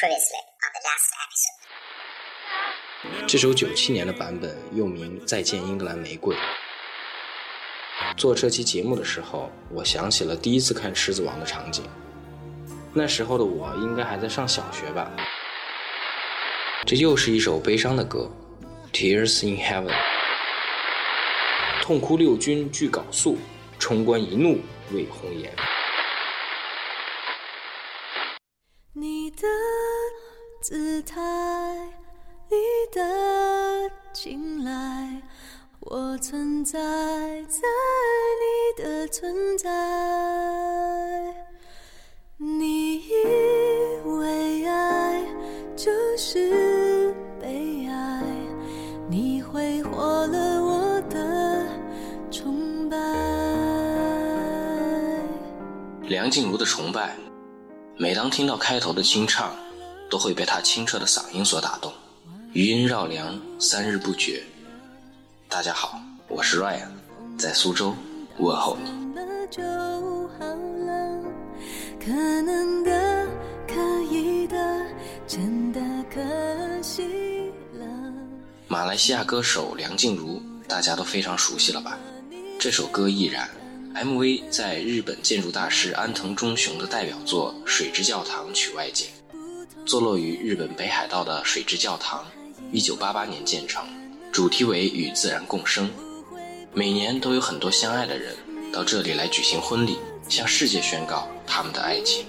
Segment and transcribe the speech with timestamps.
[0.00, 1.12] Previously on the last
[3.20, 6.34] episode，这首九七年的版本又名《再见英格兰玫瑰》。
[8.16, 11.84] 做这期节目的时候，我想起了第一次看《狮子王》的场景。
[12.94, 15.12] 那时候的我应该还在上小学吧。
[16.86, 18.30] 这又是一首悲伤的歌，
[18.96, 19.92] 《Tears in Heaven》。
[21.82, 23.36] 痛哭六军俱缟素，
[23.78, 24.60] 冲冠一怒
[24.94, 25.54] 为红颜。
[28.92, 29.46] 你的
[30.70, 31.20] 姿态，
[32.48, 32.56] 你
[32.92, 35.20] 的青睐，
[35.80, 36.78] 我存在
[37.48, 37.58] 在
[38.38, 39.68] 你的存在。
[42.36, 43.10] 你以
[44.04, 45.20] 为爱
[45.74, 48.22] 就是被爱，
[49.08, 51.66] 你挥霍了我的
[52.30, 52.96] 崇拜。
[56.02, 57.16] 梁静茹的崇拜。
[57.98, 59.52] 每当听到开头的清唱，
[60.10, 61.92] 都会被他清澈的嗓音所打动，
[62.52, 64.42] 余音绕梁，三日不绝。
[65.48, 66.88] 大家好，我是 Ryan，
[67.38, 67.94] 在苏州
[68.38, 68.90] 问候你。
[78.66, 81.96] 马来西亚歌手梁静茹，大家都非常熟悉了吧？
[82.58, 83.48] 这首歌亦然。
[83.92, 89.08] MV 在日本建筑大师安藤忠雄的代表作《水之教堂》取外景，
[89.86, 92.24] 坐落于日本北海道的水之教堂
[92.70, 93.84] 一九八八年建成，
[94.30, 95.90] 主题为与自然共生。
[96.72, 98.36] 每年都有很多相爱的人
[98.72, 102.24] 到这里来举行婚礼，向世界宣告他们的爱情。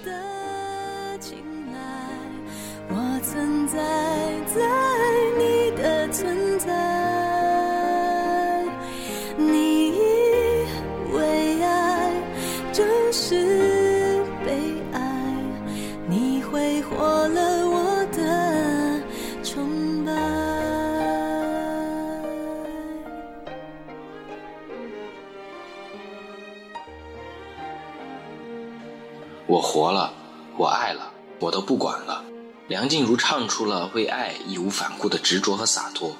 [29.72, 30.12] 活了，
[30.58, 32.22] 我爱了，我都不管了。
[32.68, 36.14] 梁静茹唱出了为爱义无反顾的执着和洒脱，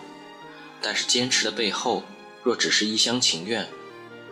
[0.80, 2.02] 但是坚持的背后，
[2.42, 3.68] 若只是一厢情愿，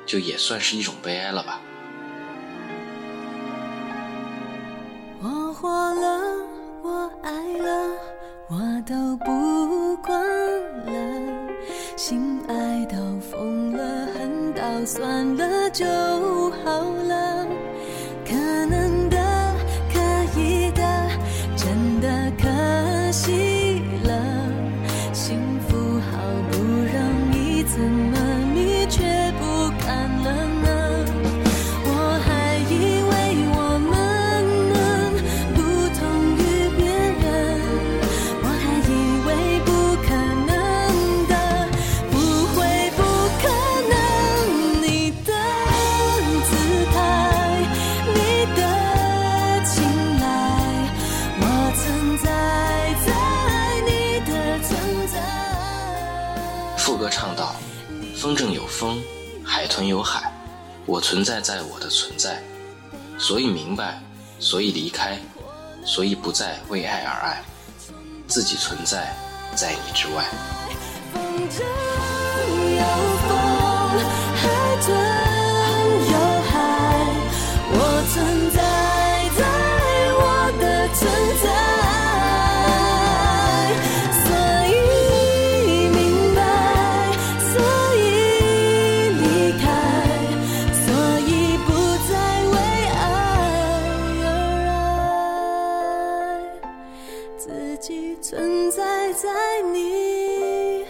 [0.06, 1.60] 就也算是一种悲哀了吧。
[5.22, 6.22] 我活了，
[6.82, 7.90] 我爱了，
[8.48, 8.56] 我
[8.86, 10.18] 都不管
[10.86, 11.60] 了。
[11.94, 12.96] 心爱到
[13.30, 15.84] 疯了，恨到算了就
[16.64, 16.70] 好
[17.06, 17.09] 了。
[61.40, 62.42] 我存在在我的存在，
[63.18, 63.98] 所以明白，
[64.38, 65.18] 所以离开，
[65.86, 67.42] 所以不再为爱而爱，
[68.28, 69.16] 自己存在
[69.56, 70.26] 在你之外。
[71.14, 71.62] 风筝
[72.76, 72.84] 有
[73.26, 74.29] 风，
[98.20, 99.28] 存在在
[99.72, 100.84] 你。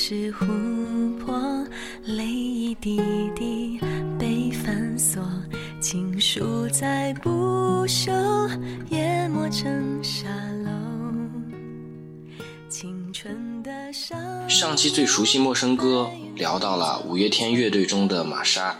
[0.00, 1.66] 是琥珀，
[2.04, 3.00] 泪一滴
[3.34, 3.80] 滴
[4.16, 5.20] 被反锁，
[5.80, 8.12] 情书再不朽，
[8.90, 10.28] 淹没成沙
[10.64, 10.70] 漏。
[12.68, 13.12] 青
[14.48, 18.78] 上期最熟悉陌生歌，聊到了五月天乐队中的玛莎。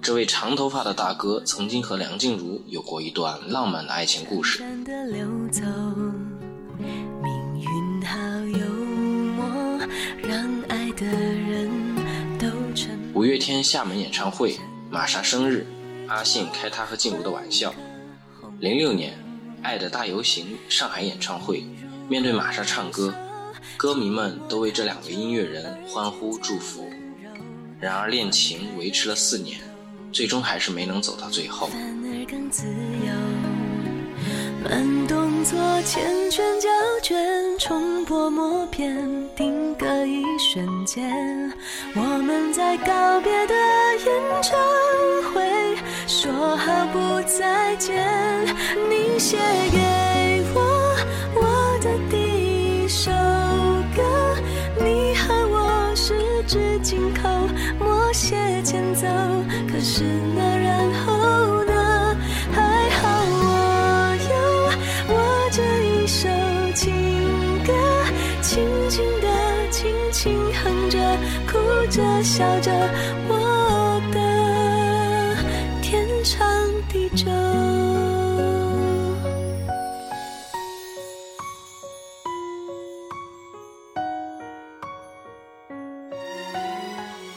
[0.00, 4.62] 这位长头发的大哥曾经和梁静茹有过一段浪漫的爱情故事。
[13.20, 14.58] 五月天厦门演唱会，
[14.88, 15.66] 玛莎生日，
[16.08, 17.74] 阿信开他和静茹的玩笑。
[18.58, 19.12] 零六年，
[19.60, 21.62] 爱的大游行上海演唱会，
[22.08, 23.14] 面对玛莎唱歌，
[23.76, 26.88] 歌迷们都为这两个音乐人欢呼祝福。
[27.78, 29.60] 然而恋情维持了四年。
[30.10, 31.68] 最终还是没能走到最后。
[35.40, 35.96] 动作缱
[36.30, 36.68] 绻胶
[37.02, 38.94] 卷，重播默片，
[39.34, 41.10] 定格一瞬间。
[41.94, 43.54] 我们在告别的
[44.04, 44.60] 演唱
[45.32, 45.40] 会，
[46.06, 48.06] 说好不再见。
[48.90, 49.38] 你写
[49.72, 50.60] 给我
[51.34, 53.10] 我的第一首
[53.96, 54.36] 歌，
[54.78, 57.30] 你和我十指紧扣，
[57.82, 59.06] 默写前奏。
[59.72, 60.04] 可是
[60.36, 61.09] 那然后
[68.90, 70.98] 轻轻地轻轻哼着，
[71.46, 71.60] 哭
[71.92, 72.72] 着笑着，
[73.28, 75.36] 我的
[75.80, 76.44] 天长
[76.88, 77.30] 地久。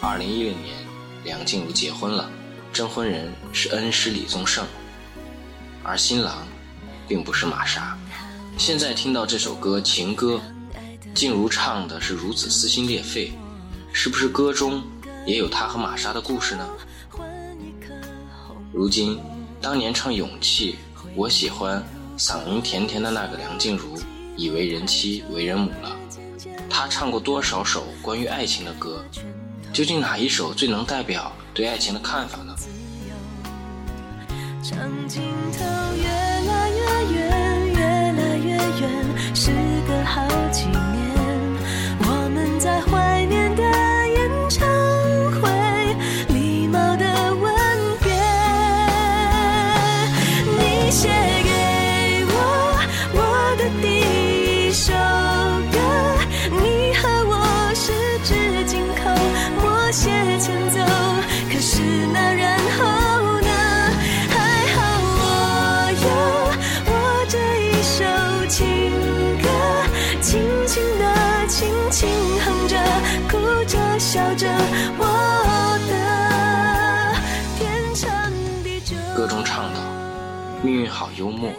[0.01, 0.75] 二零一零年，
[1.23, 2.27] 梁静茹结婚了。
[2.71, 4.65] 证婚人是恩师李宗盛，
[5.83, 6.47] 而新郎
[7.07, 7.95] 并不是玛莎。
[8.57, 10.41] 现在听到这首歌《情歌》，
[11.13, 13.31] 静茹唱的是如此撕心裂肺，
[13.91, 14.81] 是不是歌中
[15.25, 16.67] 也有她和玛莎的故事呢？
[18.71, 19.19] 如今，
[19.61, 20.73] 当年唱《勇气》，
[21.15, 21.83] 我喜欢
[22.17, 23.95] 嗓音甜甜的那个梁静茹，
[24.35, 25.95] 已为人妻、为人母了。
[26.69, 29.03] 她唱过多少首关于爱情的歌？
[29.71, 32.55] 究竟哪一首最能代表对爱情的看法呢？
[34.63, 34.77] 长
[35.07, 35.21] 镜
[35.51, 35.59] 头
[35.95, 37.79] 越来越远，越
[38.13, 39.51] 来越远，时
[80.83, 81.49] 运好幽默，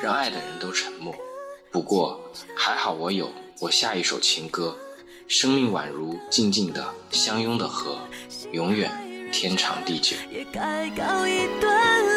[0.00, 1.12] 让爱的人都沉默。
[1.72, 2.20] 不过
[2.54, 3.28] 还好我有
[3.58, 4.76] 我下一首情歌，
[5.26, 7.98] 生命宛如静静的相拥的河，
[8.52, 8.88] 永远。”
[9.30, 10.16] 天长地久。
[10.30, 12.07] 也该告一段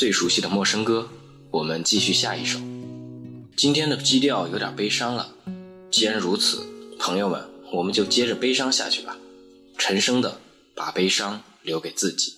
[0.00, 1.10] 最熟悉的陌生歌，
[1.50, 2.58] 我们继续下一首。
[3.54, 5.34] 今天的基调有点悲伤了。
[5.90, 6.64] 既然如此，
[6.98, 9.18] 朋友们，我们就接着悲伤下去吧。
[9.76, 10.30] 陈升的
[10.74, 12.32] 《把悲伤留给自己》。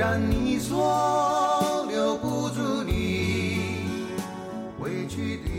[0.00, 3.58] 你说留不住你。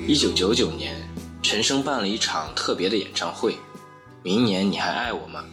[0.07, 0.95] 一九九九年，
[1.43, 3.51] 陈升办了一场特别的演唱会，
[4.23, 5.43] 《明年你还爱我吗》。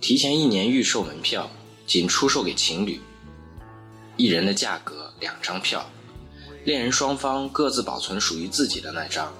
[0.00, 1.48] 提前一年预售门票，
[1.86, 3.00] 仅出售给情侣，
[4.16, 5.88] 一人的价格两张票，
[6.64, 9.32] 恋人双方各自保存属于自己的那张，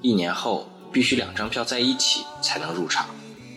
[0.00, 3.08] 一年后必须两张票在一起才能入场。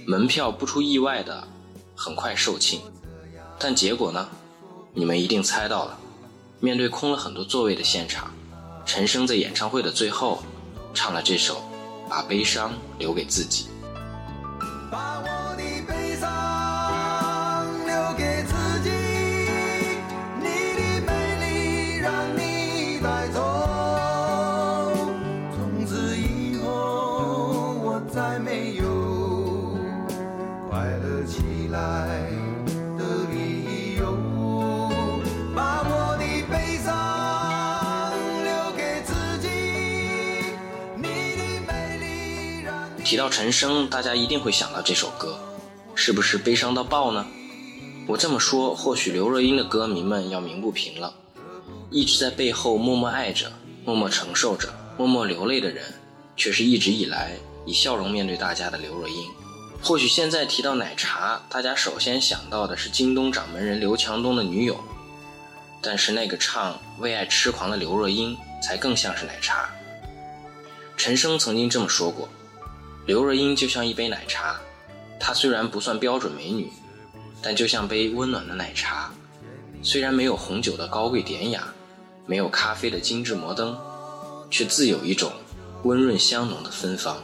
[0.07, 1.47] 门票不出意外的
[1.95, 2.79] 很快售罄，
[3.59, 4.27] 但结果呢？
[4.93, 5.97] 你们一定猜到了，
[6.59, 8.31] 面对空了很多座位的现场，
[8.85, 10.43] 陈升在演唱会的最后，
[10.93, 11.55] 唱了这首
[12.09, 13.65] 《把悲伤留给自己》。
[43.03, 45.37] 提到陈升，大家一定会想到这首歌，
[45.93, 47.27] 是不是悲伤到爆呢？
[48.07, 51.13] 我这么说，或许刘若英的歌迷们要鸣不平了。
[51.91, 53.51] 一直在背后默默爱着、
[53.85, 55.83] 默默承受着、默默流泪的人，
[56.37, 57.33] 却是一直以来
[57.65, 59.15] 以笑容面对大家的刘若英。
[59.81, 64.81] 或许现在提到奶茶，大家首先想到的是京东掌门人刘强东的女友，
[65.81, 69.69] 但是那个唱《为爱痴狂》的刘若英，才更像是奶茶。
[70.95, 72.29] 陈升曾经这么说过
[73.05, 74.59] ：“刘若英就像一杯奶茶，
[75.19, 76.71] 她虽然不算标准美女。”
[77.45, 79.11] 但就像杯温暖的奶茶，
[79.81, 81.67] 虽然没有红酒的高贵典雅，
[82.25, 83.77] 没有咖啡的精致摩登，
[84.49, 85.29] 却自有一种
[85.83, 87.17] 温润香浓的芬芳。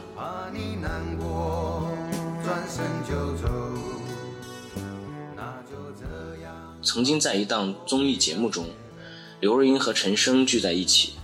[6.82, 8.66] 曾经在一档综艺节目中，
[9.40, 11.14] 刘若英和陈升聚在一起，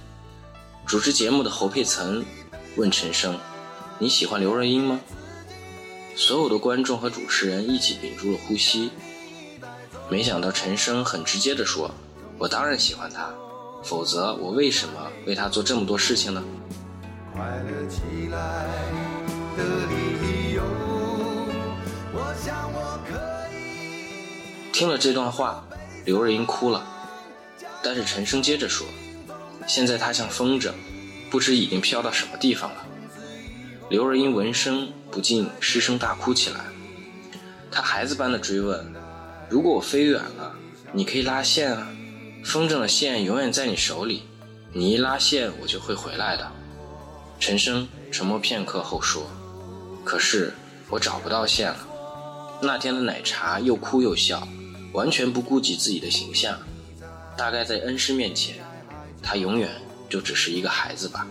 [0.87, 2.25] 主持节目的侯佩岑
[2.77, 3.39] 问陈升
[3.99, 5.01] ：“你喜欢刘若英吗？”
[6.17, 8.91] 所有的观众和主持人一起屏住了呼吸。
[10.09, 11.91] 没想到陈升很直接地说
[12.39, 13.35] ：“我当然喜欢她，
[13.83, 16.43] 否则我为什么为她做这么多事情呢？”
[17.35, 18.01] 快乐起
[18.31, 18.67] 来
[24.73, 25.67] 听了这段话，
[26.05, 26.87] 刘若英哭了。
[27.83, 28.87] 但是陈升接着说
[29.69, 30.73] ：“现在她像风筝，
[31.31, 32.87] 不知已经飘到什么地方了。”
[33.89, 36.65] 刘若英闻声不禁失声大哭起来，
[37.71, 38.85] 她孩子般的追问
[39.49, 40.57] ：“如果我飞远了，
[40.93, 41.87] 你可以拉线啊，
[42.45, 44.25] 风筝的线永远在你手里，
[44.73, 46.51] 你一拉线，我就会回来的。”
[47.39, 49.31] 陈升沉默片刻后说
[50.05, 50.53] ：“可是
[50.89, 51.87] 我找不到线了。”
[52.61, 54.49] 那天的奶茶又哭又笑，
[54.93, 56.59] 完全不顾及自己的形象，
[57.37, 58.57] 大概在恩师面前，
[59.23, 59.71] 他永远
[60.09, 61.25] 就只是一个孩子吧。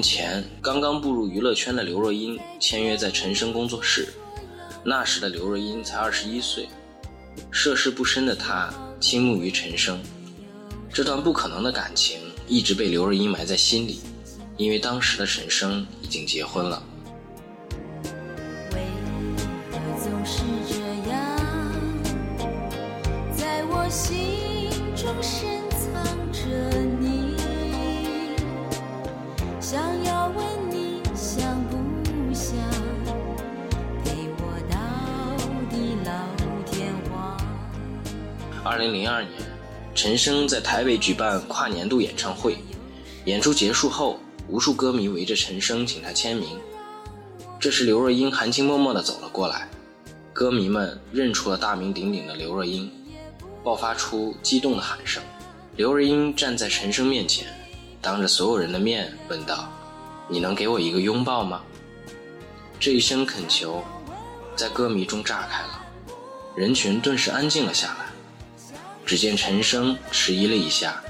[0.00, 4.08] 年前，刚刚步入娱乐圈的刘若英签约在陈升工作室。
[4.82, 6.66] 那时的刘若英才二十一岁，
[7.50, 10.00] 涉世不深的她倾慕于陈升。
[10.90, 14.00] 这段不可能的感情一直被刘若英埋在心里，
[14.56, 16.82] 因为当时的陈升已经结婚了。
[38.80, 39.32] 零零二年，
[39.94, 42.56] 陈升在台北举办跨年度演唱会，
[43.26, 44.18] 演出结束后，
[44.48, 46.58] 无数歌迷围着陈升请他签名。
[47.60, 49.68] 这时，刘若英含情脉脉地走了过来，
[50.32, 52.90] 歌迷们认出了大名鼎鼎的刘若英，
[53.62, 55.22] 爆发出激动的喊声。
[55.76, 57.46] 刘若英站在陈升面前，
[58.00, 59.70] 当着所有人的面问道
[60.26, 61.60] ：“你能给我一个拥抱吗？”
[62.80, 63.84] 这一声恳求，
[64.56, 65.84] 在歌迷中炸开了，
[66.56, 68.09] 人群顿时安静了下来。
[69.10, 71.02] 只见陈升迟疑了一下，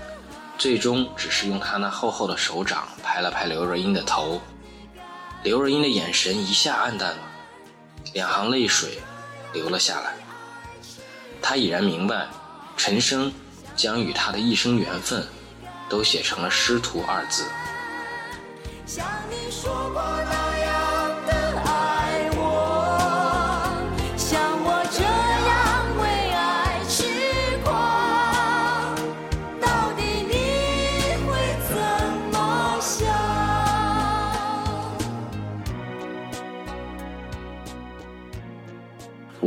[0.57, 4.40] 最终只是用他那厚厚的手掌拍了拍刘若英的头。
[5.42, 7.19] 刘若英的眼神一下暗淡了，
[8.14, 9.00] 两行泪水
[9.52, 10.14] 流了下来。
[11.42, 12.26] 她已然明白，
[12.75, 13.30] 陈升
[13.76, 15.28] 将与她的一生缘分，
[15.87, 17.45] 都写成了师徒二字。
[18.87, 20.00] 想你说过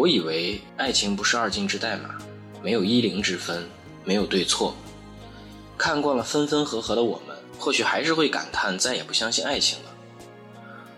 [0.04, 2.18] 我以为爱情不是二进制代码，
[2.62, 3.66] 没有一零之分，
[4.04, 4.76] 没有对错。
[5.78, 9.86] 看惯了分分合合的我们，或许还是会感叹再也不相信爱情了。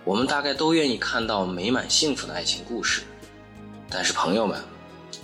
[0.06, 3.04] 我们大概都愿意看到美满幸福的爱情故事，
[3.92, 4.60] 但是朋友们，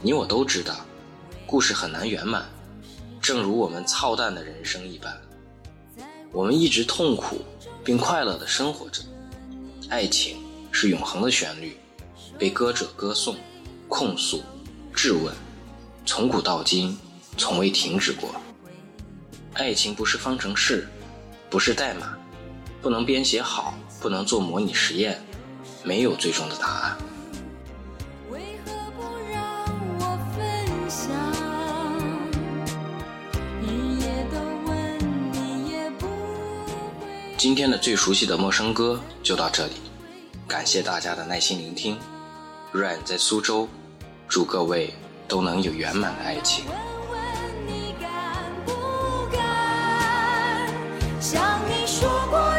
[0.03, 0.85] 你我都知道，
[1.47, 2.47] 故事很难圆满，
[3.19, 5.19] 正如我们操蛋的人生一般。
[6.31, 7.41] 我们一直痛苦
[7.83, 9.01] 并快乐的生活着，
[9.89, 10.37] 爱情
[10.71, 11.75] 是永恒的旋律，
[12.37, 13.35] 被歌者歌颂。
[13.93, 14.41] 控诉、
[14.93, 15.35] 质问，
[16.05, 16.97] 从古到今，
[17.37, 18.33] 从未停止过。
[19.53, 20.87] 爱情不是方程式，
[21.49, 22.17] 不是代码，
[22.81, 25.21] 不能编写好，不能做模拟实验，
[25.83, 26.97] 没有最终的答案。
[37.37, 39.73] 今天的最熟悉的陌生歌就到这里，
[40.47, 41.99] 感谢大家的耐心聆听。
[42.73, 43.67] Ran 在苏州。
[44.31, 44.93] 祝各位
[45.27, 46.63] 都能有圆满的爱情。
[46.69, 46.73] 问
[47.11, 47.19] 问
[47.67, 48.09] 你敢
[48.65, 48.71] 不
[49.29, 50.69] 敢？
[51.19, 52.50] 像你说过。